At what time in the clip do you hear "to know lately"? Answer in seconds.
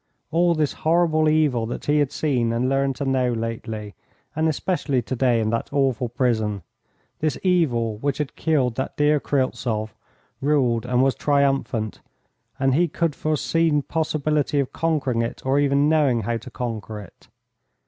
2.95-3.93